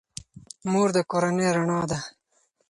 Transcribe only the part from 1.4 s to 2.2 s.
رڼا ده.